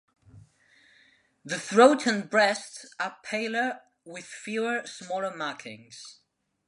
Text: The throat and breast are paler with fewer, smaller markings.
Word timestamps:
The 1.45 1.59
throat 1.59 2.07
and 2.07 2.27
breast 2.27 2.87
are 2.99 3.17
paler 3.21 3.81
with 4.03 4.25
fewer, 4.25 4.81
smaller 4.87 5.29
markings. 5.37 6.21